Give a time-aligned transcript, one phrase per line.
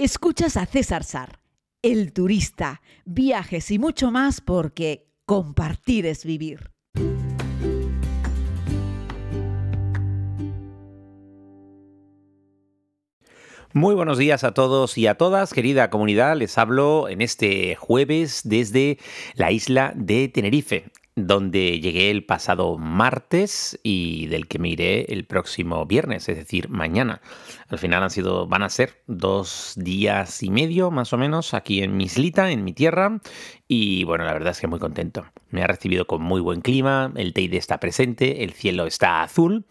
[0.00, 1.40] Escuchas a César Sar,
[1.82, 6.70] el turista, viajes y mucho más porque compartir es vivir.
[13.74, 16.36] Muy buenos días a todos y a todas, querida comunidad.
[16.36, 18.98] Les hablo en este jueves desde
[19.34, 20.92] la isla de Tenerife,
[21.26, 26.68] donde llegué el pasado martes y del que me iré el próximo viernes, es decir,
[26.68, 27.20] mañana.
[27.68, 31.82] Al final han sido, van a ser dos días y medio más o menos aquí
[31.82, 33.20] en mi en mi tierra,
[33.66, 35.26] y bueno, la verdad es que muy contento.
[35.50, 39.66] Me ha recibido con muy buen clima, el Teide está presente, el cielo está azul,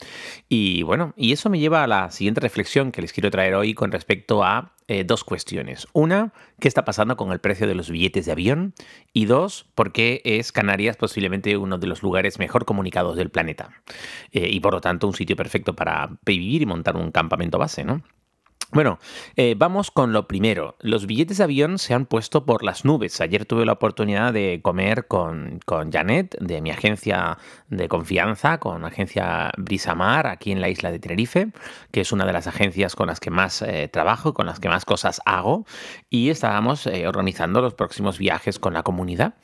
[0.50, 3.74] y bueno, y eso me lleva a la siguiente reflexión que les quiero traer hoy
[3.74, 5.88] con respecto a eh, dos cuestiones.
[5.94, 8.74] Una, ¿qué está pasando con el precio de los billetes de avión?
[9.14, 13.70] Y dos, ¿por qué es Canarias posiblemente uno de los lugares mejor comunicados del planeta?
[14.32, 17.84] Eh, y por lo tanto un sitio perfecto para vivir y montar un campamento base,
[17.84, 18.02] ¿no?
[18.74, 19.00] Bueno,
[19.38, 20.76] eh, vamos con lo primero.
[20.82, 23.22] Los billetes de avión se han puesto por las nubes.
[23.22, 27.38] Ayer tuve la oportunidad de comer con, con Janet, de mi agencia
[27.70, 31.54] de confianza, con agencia Brisamar, aquí en la isla de Tenerife,
[31.92, 34.68] que es una de las agencias con las que más eh, trabajo, con las que
[34.68, 35.66] más cosas hago.
[36.10, 39.36] Y estábamos eh, organizando los próximos viajes con la comunidad.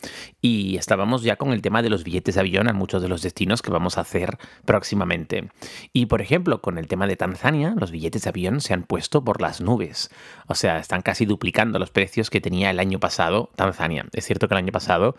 [0.41, 3.21] Y estábamos ya con el tema de los billetes de avión a muchos de los
[3.21, 5.49] destinos que vamos a hacer próximamente.
[5.93, 9.12] Y por ejemplo, con el tema de Tanzania, los billetes de avión se han puesto
[9.21, 10.09] por las nubes.
[10.47, 14.05] O sea, están casi duplicando los precios que tenía el año pasado Tanzania.
[14.13, 15.15] Es cierto que el año pasado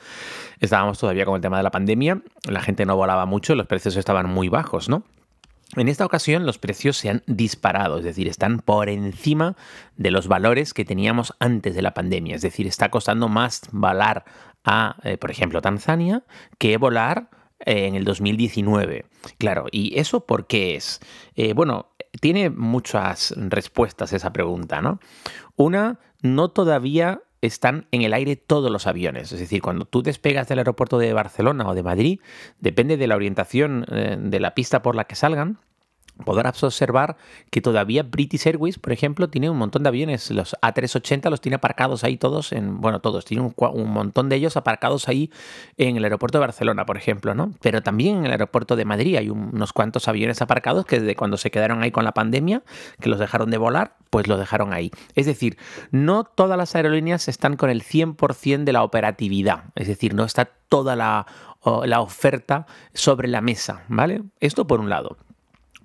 [0.60, 3.96] estábamos todavía con el tema de la pandemia, la gente no volaba mucho, los precios
[3.96, 5.04] estaban muy bajos, ¿no?
[5.76, 9.56] En esta ocasión los precios se han disparado, es decir, están por encima
[9.96, 12.36] de los valores que teníamos antes de la pandemia.
[12.36, 14.24] Es decir, está costando más volar
[14.64, 16.22] a, eh, por ejemplo, Tanzania
[16.58, 17.28] que volar
[17.60, 19.06] eh, en el 2019.
[19.38, 21.00] Claro, ¿y eso por qué es?
[21.34, 25.00] Eh, bueno, tiene muchas respuestas esa pregunta, ¿no?
[25.56, 29.32] Una, no todavía están en el aire todos los aviones.
[29.32, 32.20] Es decir, cuando tú despegas del aeropuerto de Barcelona o de Madrid,
[32.58, 35.58] depende de la orientación eh, de la pista por la que salgan,
[36.22, 37.16] podrás observar
[37.50, 40.30] que todavía British Airways, por ejemplo, tiene un montón de aviones.
[40.30, 44.56] Los A380 los tiene aparcados ahí todos, en, bueno, todos, tiene un, montón de ellos
[44.56, 45.30] aparcados ahí
[45.76, 47.52] en el aeropuerto de Barcelona, por ejemplo, ¿no?
[47.60, 51.36] Pero también en el aeropuerto de Madrid hay unos cuantos aviones aparcados que desde cuando
[51.36, 52.62] se quedaron ahí con la pandemia,
[53.00, 54.90] que los dejaron de volar, pues los dejaron ahí.
[55.14, 55.58] Es decir,
[55.90, 60.50] no todas las aerolíneas están con el 100% de la operatividad, es decir, no está
[60.68, 61.26] toda la,
[61.84, 64.22] la oferta sobre la mesa, ¿vale?
[64.40, 65.16] Esto por un lado.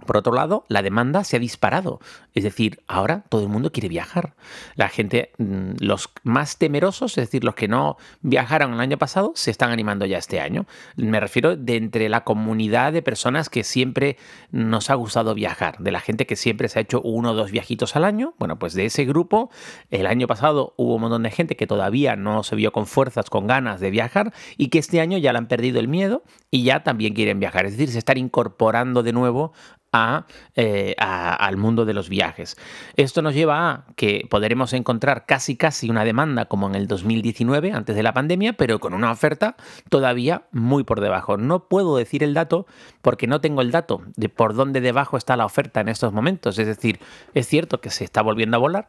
[0.06, 2.00] Por otro lado, la demanda se ha disparado.
[2.34, 4.36] Es decir, ahora todo el mundo quiere viajar.
[4.76, 9.32] La gente, mm, los más temerosos, es decir, los que no viajaron el año pasado,
[9.36, 10.66] se están animando ya este año.
[10.96, 14.18] Me refiero de entre la comunidad de personas que siempre
[14.52, 17.52] nos ha gustado viajar, de la gente que siempre se ha hecho uno o dos
[17.52, 18.34] viajitos al año.
[18.40, 19.50] Bueno, pues de ese grupo,
[19.90, 23.30] el año pasado hubo un montón de gente que todavía no se vio con fuerzas,
[23.30, 26.64] con ganas de viajar y que este año ya le han perdido el miedo y
[26.64, 27.66] ya también quieren viajar.
[27.66, 29.54] Es decir, se están incorporando de nuevo
[29.92, 32.58] eh, a, al mundo de los viajes.
[32.96, 37.72] Esto nos lleva a que podremos encontrar casi casi una demanda como en el 2019,
[37.72, 39.56] antes de la pandemia, pero con una oferta
[39.90, 41.38] todavía muy por debajo.
[41.38, 42.68] No puedo decir el dato
[43.02, 46.60] porque no tengo el dato de por dónde debajo está la oferta en estos momentos.
[46.60, 47.00] Es decir,
[47.34, 48.88] es cierto que se está volviendo a volar,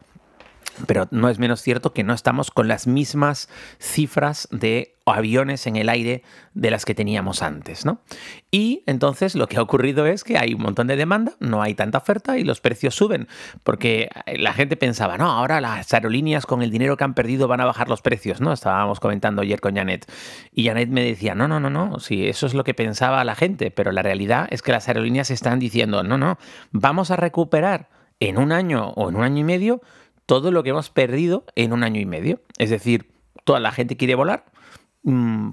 [0.86, 3.48] pero no es menos cierto que no estamos con las mismas
[3.78, 6.22] cifras de aviones en el aire
[6.54, 8.00] de las que teníamos antes, ¿no?
[8.50, 11.74] Y entonces lo que ha ocurrido es que hay un montón de demanda, no hay
[11.74, 13.28] tanta oferta y los precios suben,
[13.62, 17.60] porque la gente pensaba, no, ahora las aerolíneas con el dinero que han perdido van
[17.60, 18.52] a bajar los precios, ¿no?
[18.52, 20.10] Estábamos comentando ayer con Janet
[20.52, 23.34] y Janet me decía, no, no, no, no, sí, eso es lo que pensaba la
[23.34, 26.38] gente, pero la realidad es que las aerolíneas están diciendo, no, no,
[26.70, 27.88] vamos a recuperar
[28.20, 29.80] en un año o en un año y medio
[30.30, 32.40] todo lo que hemos perdido en un año y medio.
[32.56, 33.10] Es decir,
[33.42, 34.44] toda la gente quiere volar,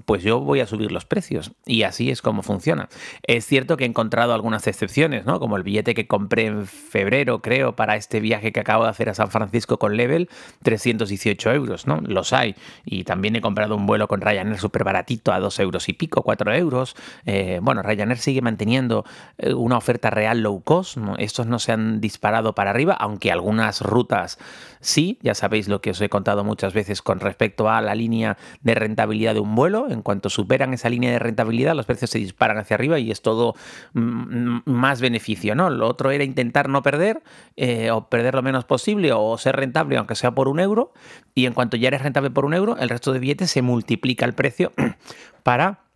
[0.04, 1.52] pues yo voy a subir los precios.
[1.64, 2.88] Y así es como funciona.
[3.22, 5.40] Es cierto que he encontrado algunas excepciones, ¿no?
[5.40, 9.08] Como el billete que compré en febrero, creo, para este viaje que acabo de hacer
[9.08, 10.28] a San Francisco con Level,
[10.62, 12.00] 318 euros, ¿no?
[12.02, 12.56] Los hay.
[12.84, 16.22] Y también he comprado un vuelo con Ryanair súper baratito a 2 euros y pico,
[16.22, 16.94] 4 euros.
[17.24, 19.04] Eh, bueno, Ryanair sigue manteniendo
[19.38, 20.98] eh, una oferta real low cost.
[21.16, 24.38] Estos no se han disparado para arriba, aunque algunas rutas
[24.80, 25.18] sí.
[25.22, 28.74] Ya sabéis lo que os he contado muchas veces con respecto a la línea de
[28.74, 32.74] rentabilidad un vuelo, en cuanto superan esa línea de rentabilidad, los precios se disparan hacia
[32.74, 33.54] arriba y es todo
[33.94, 35.70] mm, mm, más beneficio, ¿no?
[35.70, 37.22] Lo otro era intentar no perder
[37.56, 40.92] eh, o perder lo menos posible o ser rentable aunque sea por un euro
[41.34, 44.24] y en cuanto ya eres rentable por un euro, el resto de billetes se multiplica
[44.24, 44.72] el precio
[45.42, 45.87] para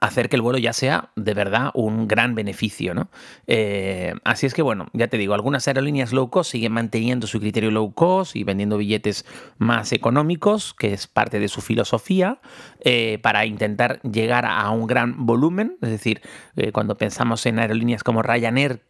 [0.00, 3.08] hacer que el vuelo ya sea de verdad un gran beneficio, ¿no?
[3.46, 7.40] Eh, así es que bueno, ya te digo, algunas aerolíneas low cost siguen manteniendo su
[7.40, 9.24] criterio low cost y vendiendo billetes
[9.58, 12.38] más económicos, que es parte de su filosofía,
[12.80, 15.76] eh, para intentar llegar a un gran volumen.
[15.82, 16.20] Es decir,
[16.56, 18.82] eh, cuando pensamos en aerolíneas como Ryanair,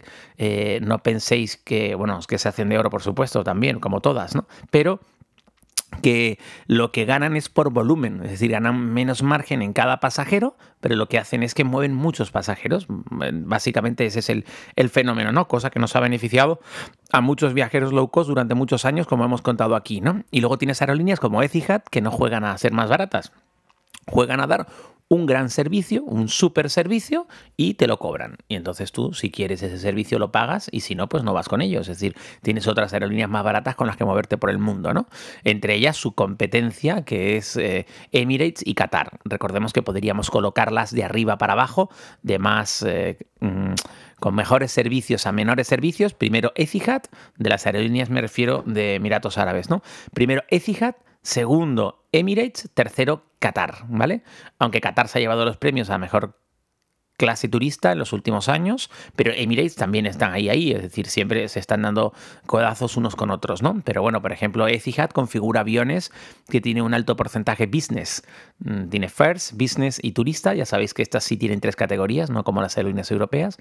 [0.82, 4.46] no penséis que, bueno, que se hacen de oro, por supuesto, también, como todas, ¿no?
[4.70, 5.00] Pero
[6.02, 10.56] que lo que ganan es por volumen, es decir, ganan menos margen en cada pasajero,
[10.80, 12.86] pero lo que hacen es que mueven muchos pasajeros.
[12.88, 14.44] Básicamente ese es el,
[14.76, 15.48] el, fenómeno, ¿no?
[15.48, 16.60] Cosa que nos ha beneficiado
[17.12, 20.24] a muchos viajeros low cost durante muchos años, como hemos contado aquí, ¿no?
[20.30, 23.32] Y luego tienes aerolíneas como Etihad que no juegan a ser más baratas
[24.06, 24.66] juegan a dar
[25.12, 28.38] un gran servicio, un super servicio y te lo cobran.
[28.48, 31.50] Y entonces tú, si quieres ese servicio, lo pagas y si no, pues no vas
[31.50, 31.82] con ellos.
[31.82, 35.08] Es decir, tienes otras aerolíneas más baratas con las que moverte por el mundo, ¿no?
[35.44, 39.18] Entre ellas su competencia, que es eh, Emirates y Qatar.
[39.26, 41.90] Recordemos que podríamos colocarlas de arriba para abajo,
[42.22, 42.82] de más...
[42.82, 43.74] Eh, mm,
[44.18, 46.14] con mejores servicios a menores servicios.
[46.14, 47.02] Primero Etihad,
[47.36, 49.82] de las aerolíneas me refiero de Emiratos Árabes, ¿no?
[50.14, 54.22] Primero Etihad, segundo Emirates, tercero Qatar, ¿vale?
[54.58, 56.38] Aunque Qatar se ha llevado los premios a mejor
[57.22, 61.46] clase turista en los últimos años, pero Emirates también están ahí, ahí, es decir, siempre
[61.46, 62.12] se están dando
[62.46, 63.80] codazos unos con otros, ¿no?
[63.84, 66.10] Pero bueno, por ejemplo, Etihad configura aviones
[66.50, 68.24] que tienen un alto porcentaje business.
[68.58, 72.42] Mm, tiene first, business y turista, ya sabéis que estas sí tienen tres categorías, no
[72.42, 73.56] como las aerolíneas europeas.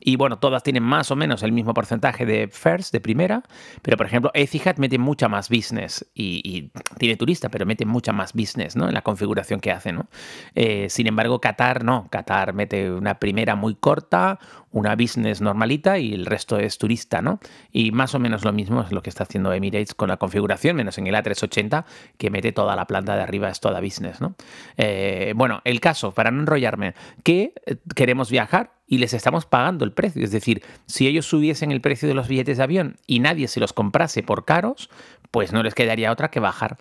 [0.00, 3.44] Y bueno, todas tienen más o menos el mismo porcentaje de first, de primera,
[3.82, 8.32] pero por ejemplo, Etihad mete mucha más business y, tiene turista, pero mete mucha más
[8.32, 8.88] business, ¿no?
[8.88, 10.08] En la configuración que hace, ¿no?
[10.56, 14.38] Eh, sin embargo, Qatar no, Qatar mete una primera muy corta,
[14.70, 17.38] una business normalita y el resto es turista, ¿no?
[17.70, 20.76] Y más o menos lo mismo es lo que está haciendo Emirates con la configuración,
[20.76, 21.84] menos en el A380,
[22.16, 24.34] que mete toda la planta de arriba, es toda business, ¿no?
[24.78, 29.84] Eh, bueno, el caso, para no enrollarme, que eh, queremos viajar y les estamos pagando
[29.84, 30.24] el precio.
[30.24, 33.60] Es decir, si ellos subiesen el precio de los billetes de avión y nadie se
[33.60, 34.88] los comprase por caros,
[35.30, 36.78] pues no les quedaría otra que bajar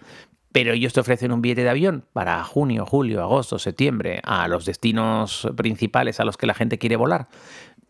[0.54, 4.66] pero ellos te ofrecen un billete de avión para junio, julio, agosto, septiembre a los
[4.66, 7.28] destinos principales a los que la gente quiere volar.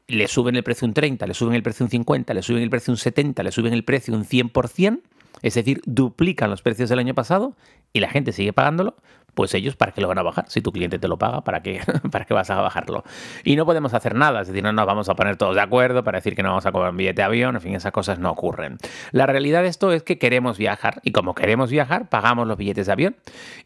[0.07, 2.69] Le suben el precio un 30, le suben el precio un 50, le suben el
[2.69, 5.01] precio un 70, le suben el precio un 100%,
[5.41, 7.55] es decir, duplican los precios del año pasado
[7.91, 8.95] y la gente sigue pagándolo,
[9.33, 10.45] pues ellos para qué lo van a bajar.
[10.47, 11.81] Si tu cliente te lo paga, ¿para qué,
[12.11, 13.03] ¿para qué vas a bajarlo?
[13.43, 16.03] Y no podemos hacer nada, es decir, no nos vamos a poner todos de acuerdo
[16.03, 18.19] para decir que no vamos a cobrar un billete de avión, en fin, esas cosas
[18.19, 18.77] no ocurren.
[19.11, 22.87] La realidad de esto es que queremos viajar y como queremos viajar, pagamos los billetes
[22.87, 23.15] de avión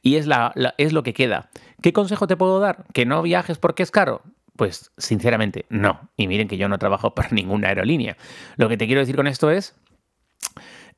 [0.02, 1.50] y es, la, es lo que queda.
[1.82, 2.86] ¿Qué consejo te puedo dar?
[2.94, 4.22] ¿Que no viajes porque es caro?
[4.56, 6.10] Pues sinceramente no.
[6.18, 8.18] Y miren que yo no trabajo para ninguna aerolínea.
[8.56, 9.76] Lo que te quiero decir con esto es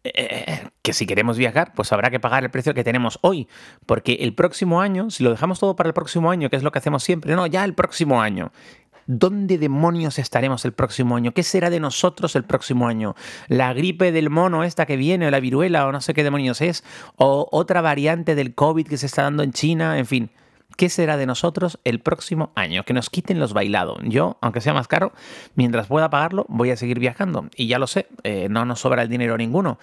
[0.03, 3.47] eh, que si queremos viajar, pues habrá que pagar el precio que tenemos hoy,
[3.85, 6.71] porque el próximo año, si lo dejamos todo para el próximo año, que es lo
[6.71, 8.51] que hacemos siempre, no, ya el próximo año.
[9.11, 11.33] ¿Dónde demonios estaremos el próximo año?
[11.33, 13.15] ¿Qué será de nosotros el próximo año?
[13.47, 16.61] ¿La gripe del mono esta que viene, o la viruela, o no sé qué demonios
[16.61, 16.83] es?
[17.15, 19.97] ¿O otra variante del COVID que se está dando en China?
[19.97, 20.29] En fin,
[20.77, 22.83] ¿Qué será de nosotros el próximo año?
[22.85, 23.99] Que nos quiten los bailados.
[24.03, 25.11] Yo, aunque sea más caro,
[25.55, 27.49] mientras pueda pagarlo, voy a seguir viajando.
[27.55, 29.77] Y ya lo sé, eh, no nos sobra el dinero ninguno,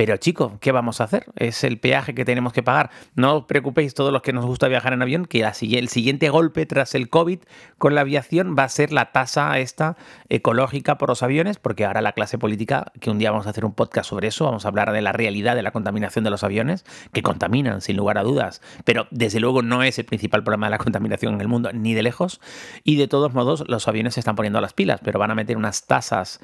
[0.00, 1.26] pero chicos, ¿qué vamos a hacer?
[1.36, 2.88] Es el peaje que tenemos que pagar.
[3.16, 6.64] No os preocupéis todos los que nos gusta viajar en avión, que el siguiente golpe
[6.64, 7.40] tras el COVID
[7.76, 9.98] con la aviación va a ser la tasa esta
[10.30, 13.66] ecológica por los aviones, porque ahora la clase política, que un día vamos a hacer
[13.66, 16.44] un podcast sobre eso, vamos a hablar de la realidad de la contaminación de los
[16.44, 20.68] aviones, que contaminan sin lugar a dudas, pero desde luego no es el principal problema
[20.68, 22.40] de la contaminación en el mundo, ni de lejos,
[22.84, 25.58] y de todos modos los aviones se están poniendo las pilas, pero van a meter
[25.58, 26.40] unas tasas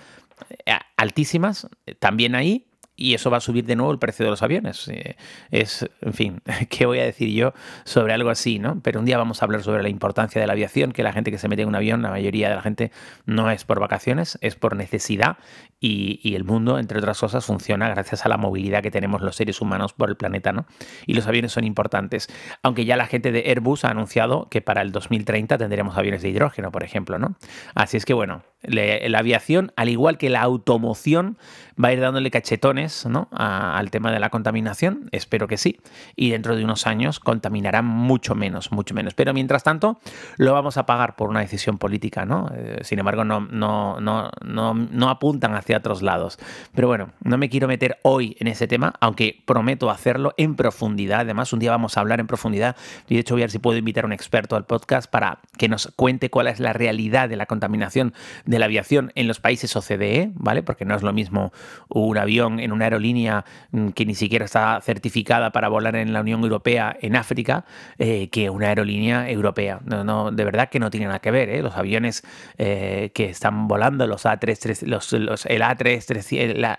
[0.67, 4.43] eh, altísimas también ahí y eso va a subir de nuevo el precio de los
[4.43, 4.89] aviones.
[4.89, 5.17] Eh,
[5.51, 7.53] es, en fin, ¿qué voy a decir yo
[7.85, 8.81] sobre algo así, no?
[8.83, 11.31] Pero un día vamos a hablar sobre la importancia de la aviación, que la gente
[11.31, 12.91] que se mete en un avión, la mayoría de la gente
[13.27, 15.37] no es por vacaciones, es por necesidad
[15.79, 19.61] y, el mundo, entre otras cosas, funciona gracias a la movilidad que tenemos los seres
[19.61, 20.67] humanos por el planeta, ¿no?
[21.07, 22.29] Y los aviones son importantes.
[22.63, 26.31] Aunque ya la gente de Airbus ha anunciado que para el 2030 tendremos aviones de
[26.31, 27.37] hidrógeno, por ejemplo, ¿no?
[27.75, 31.37] Así es que, bueno, la aviación, al igual que la automoción,
[31.83, 35.79] va a ir dándole cachetones al tema de la contaminación, espero que sí,
[36.15, 39.15] y dentro de unos años contaminará mucho menos, mucho menos.
[39.15, 39.99] Pero mientras tanto,
[40.37, 42.51] lo vamos a pagar por una decisión política, ¿no?
[42.55, 46.39] Eh, sin embargo, no, no, no, no, no apuntan hacia otros lados.
[46.75, 51.21] Pero bueno, no me quiero meter hoy en ese tema, aunque prometo hacerlo en profundidad.
[51.21, 52.77] Además, un día vamos a hablar en profundidad,
[53.09, 55.41] y de hecho voy a ver si puedo invitar a un experto al podcast para
[55.59, 59.29] que nos cuente cuál es la realidad de la contaminación de de la aviación en
[59.29, 60.63] los países OCDE, ¿vale?
[60.63, 61.53] Porque no es lo mismo
[61.89, 66.23] un avión en una aerolínea mm, que ni siquiera está certificada para volar en la
[66.23, 67.67] Unión Europea en África
[67.99, 69.81] eh, que una aerolínea europea.
[69.85, 71.63] No, de verdad que no tiene nada que ver, ¿eh?
[71.63, 72.25] Los aviones
[72.57, 76.79] eh, que están volando, los A3, los, los, el A3, el, el, A,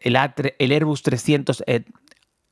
[0.00, 1.62] el, A, el Airbus 300,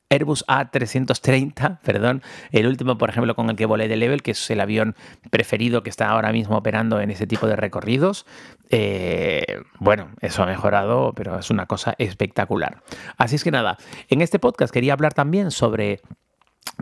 [0.09, 4.49] Airbus A330, perdón, el último, por ejemplo, con el que volé de Level, que es
[4.49, 4.95] el avión
[5.29, 8.25] preferido que está ahora mismo operando en ese tipo de recorridos.
[8.69, 12.81] Eh, bueno, eso ha mejorado, pero es una cosa espectacular.
[13.17, 13.77] Así es que nada,
[14.09, 16.01] en este podcast quería hablar también sobre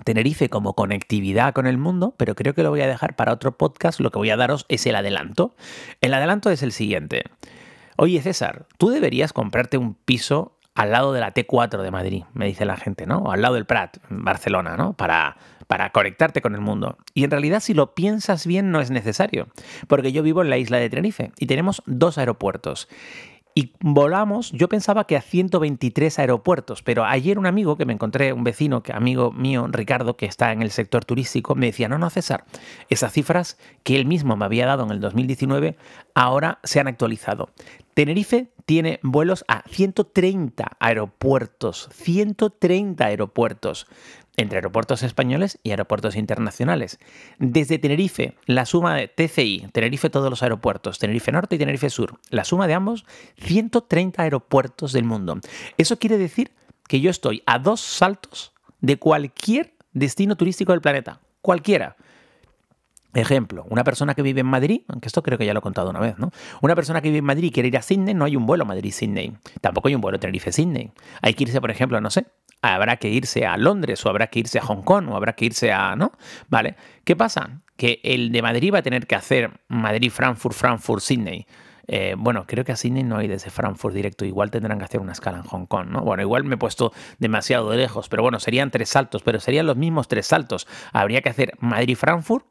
[0.03, 3.57] Tenerife como conectividad con el mundo, pero creo que lo voy a dejar para otro
[3.57, 3.99] podcast.
[3.99, 5.55] Lo que voy a daros es el adelanto.
[6.01, 7.23] El adelanto es el siguiente.
[7.97, 12.45] Oye, César, tú deberías comprarte un piso al lado de la T4 de Madrid, me
[12.45, 13.17] dice la gente, ¿no?
[13.17, 14.93] O al lado del Prat, Barcelona, ¿no?
[14.93, 16.99] Para, para conectarte con el mundo.
[17.15, 19.47] Y en realidad, si lo piensas bien, no es necesario,
[19.87, 22.87] porque yo vivo en la isla de Tenerife y tenemos dos aeropuertos.
[23.55, 28.31] Y volamos, yo pensaba que a 123 aeropuertos, pero ayer un amigo que me encontré,
[28.31, 31.97] un vecino, que amigo mío, Ricardo, que está en el sector turístico, me decía, no,
[31.97, 32.45] no, César,
[32.89, 35.75] esas cifras que él mismo me había dado en el 2019,
[36.13, 37.49] ahora se han actualizado.
[37.97, 43.87] Tenerife tiene vuelos a 130 aeropuertos, 130 aeropuertos
[44.35, 46.99] entre aeropuertos españoles y aeropuertos internacionales.
[47.39, 52.19] Desde Tenerife, la suma de TCI, Tenerife todos los aeropuertos, Tenerife Norte y Tenerife Sur,
[52.29, 53.03] la suma de ambos,
[53.39, 55.39] 130 aeropuertos del mundo.
[55.79, 56.51] Eso quiere decir
[56.87, 61.95] que yo estoy a dos saltos de cualquier destino turístico del planeta, cualquiera.
[63.17, 65.89] Ejemplo, una persona que vive en Madrid, aunque esto creo que ya lo he contado
[65.89, 66.31] una vez, ¿no?
[66.61, 68.63] Una persona que vive en Madrid y quiere ir a Sydney, no hay un vuelo
[68.63, 69.37] Madrid-Sydney.
[69.59, 70.91] Tampoco hay un vuelo Tenerife-Sydney.
[71.23, 72.27] Hay que irse, por ejemplo, no sé,
[72.61, 75.45] habrá que irse a Londres o habrá que irse a Hong Kong o habrá que
[75.45, 76.11] irse a, ¿no?
[76.47, 76.75] ¿Vale?
[77.03, 77.61] ¿Qué pasa?
[77.75, 81.47] Que el de Madrid va a tener que hacer Madrid-Frankfurt, Frankfurt-Sydney.
[81.87, 84.25] Eh, bueno, creo que a Sydney no hay desde Frankfurt directo.
[84.25, 86.01] Igual tendrán que hacer una escala en Hong Kong, ¿no?
[86.01, 89.77] Bueno, igual me he puesto demasiado lejos, pero bueno, serían tres saltos, pero serían los
[89.77, 90.67] mismos tres saltos.
[90.91, 92.45] Habría que hacer Madrid-Frankfurt,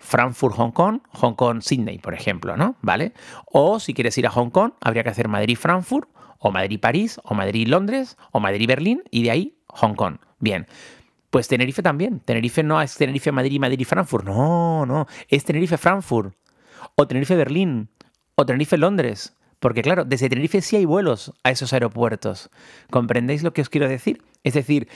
[0.00, 2.76] Frankfurt-Hong Kong, Hong Kong-Sydney, por ejemplo, ¿no?
[2.82, 3.12] ¿Vale?
[3.46, 8.16] O si quieres ir a Hong Kong, habría que hacer Madrid-Frankfurt o Madrid-París, o Madrid-Londres,
[8.32, 10.16] o Madrid-Berlín, y de ahí Hong Kong.
[10.38, 10.66] Bien.
[11.28, 12.20] Pues Tenerife también.
[12.20, 14.24] Tenerife no es Tenerife-Madrid, Madrid-Frankfurt.
[14.24, 15.06] No, no.
[15.28, 16.34] Es Tenerife-Frankfurt.
[16.96, 17.90] O Tenerife-Berlín.
[18.34, 19.36] O Tenerife-Londres.
[19.60, 22.50] Porque claro, desde Tenerife sí hay vuelos a esos aeropuertos.
[22.90, 24.22] ¿Comprendéis lo que os quiero decir?
[24.42, 24.88] Es decir,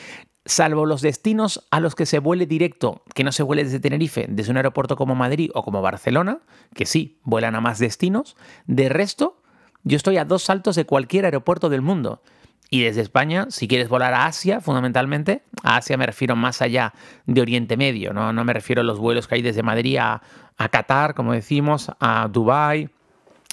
[0.46, 4.26] salvo los destinos a los que se vuele directo, que no se vuele desde Tenerife,
[4.28, 6.40] desde un aeropuerto como Madrid o como Barcelona,
[6.74, 8.36] que sí, vuelan a más destinos,
[8.66, 9.40] de resto
[9.84, 12.22] yo estoy a dos saltos de cualquier aeropuerto del mundo.
[12.70, 16.94] Y desde España, si quieres volar a Asia, fundamentalmente, a Asia me refiero más allá
[17.26, 20.22] de Oriente Medio, no, no me refiero a los vuelos que hay desde Madrid a,
[20.56, 22.88] a Qatar, como decimos, a Dubái.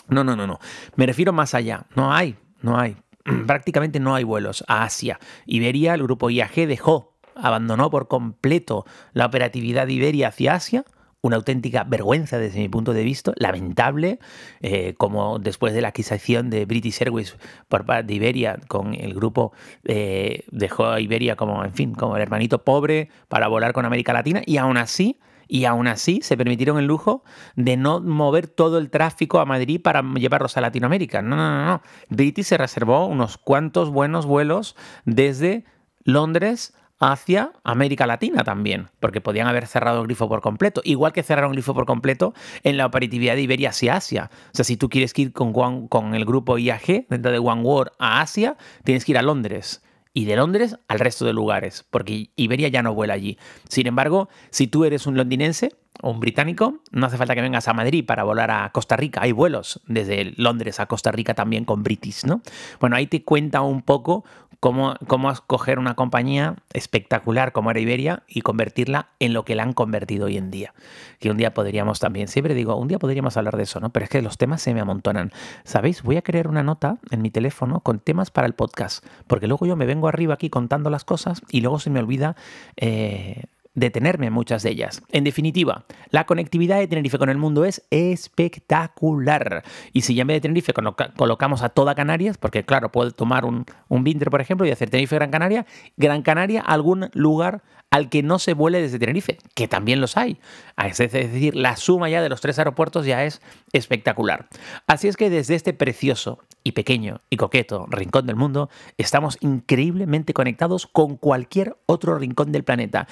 [0.07, 0.59] No, no, no, no.
[0.95, 1.85] Me refiero más allá.
[1.95, 2.95] No hay, no hay.
[3.47, 5.19] Prácticamente no hay vuelos a Asia.
[5.45, 10.85] Iberia, el grupo IAG dejó, abandonó por completo la operatividad de Iberia hacia Asia
[11.21, 14.19] una auténtica vergüenza desde mi punto de vista, lamentable,
[14.61, 17.37] eh, como después de la adquisición de British Airways
[17.69, 22.15] por parte de Iberia, con el grupo eh, dejó a Iberia como, en fin, como
[22.15, 25.19] el hermanito pobre para volar con América Latina y aún así
[25.51, 27.25] y aún así se permitieron el lujo
[27.57, 31.21] de no mover todo el tráfico a Madrid para llevarlos a Latinoamérica.
[31.21, 31.81] No, no, no, no.
[32.07, 35.65] British se reservó unos cuantos buenos vuelos desde
[36.05, 41.21] Londres hacia América Latina también, porque podían haber cerrado el grifo por completo, igual que
[41.21, 44.29] cerraron el grifo por completo en la operatividad de Iberia hacia Asia.
[44.53, 45.51] O sea, si tú quieres ir con,
[45.89, 48.55] con el grupo IAG dentro de One World a Asia,
[48.85, 52.83] tienes que ir a Londres y de Londres al resto de lugares, porque Iberia ya
[52.83, 53.37] no vuela allí.
[53.69, 57.67] Sin embargo, si tú eres un londinense o un británico, no hace falta que vengas
[57.67, 59.21] a Madrid para volar a Costa Rica.
[59.23, 62.41] Hay vuelos desde Londres a Costa Rica también con British, ¿no?
[62.79, 64.25] Bueno, ahí te cuenta un poco
[64.61, 69.63] cómo, cómo escoger una compañía espectacular como era Iberia y convertirla en lo que la
[69.63, 70.73] han convertido hoy en día.
[71.19, 73.89] Que un día podríamos también, siempre digo, un día podríamos hablar de eso, ¿no?
[73.89, 75.31] Pero es que los temas se me amontonan.
[75.65, 76.03] ¿Sabéis?
[76.03, 79.65] Voy a crear una nota en mi teléfono con temas para el podcast, porque luego
[79.65, 82.37] yo me vengo arriba aquí contando las cosas y luego se me olvida...
[82.77, 85.01] Eh, detenerme en muchas de ellas.
[85.11, 89.63] En definitiva, la conectividad de Tenerife con el mundo es espectacular.
[89.93, 93.45] Y si ya en vez de Tenerife colocamos a toda Canarias, porque claro, puedo tomar
[93.45, 95.65] un, un por ejemplo, y hacer Tenerife Gran Canaria,
[95.97, 100.39] Gran Canaria, algún lugar al que no se vuele desde Tenerife, que también los hay.
[100.77, 103.41] Es decir, la suma ya de los tres aeropuertos ya es
[103.73, 104.47] espectacular.
[104.87, 110.33] Así es que desde este precioso y pequeño y coqueto rincón del mundo, estamos increíblemente
[110.33, 113.07] conectados con cualquier otro rincón del planeta.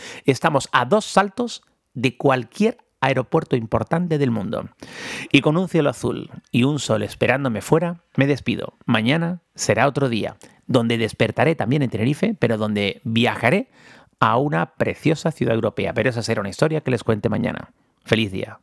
[0.49, 1.61] Estamos a dos saltos
[1.93, 4.67] de cualquier aeropuerto importante del mundo.
[5.31, 8.73] Y con un cielo azul y un sol esperándome fuera, me despido.
[8.87, 13.69] Mañana será otro día, donde despertaré también en Tenerife, pero donde viajaré
[14.19, 15.93] a una preciosa ciudad europea.
[15.93, 17.69] Pero esa será una historia que les cuente mañana.
[18.03, 18.59] Feliz día.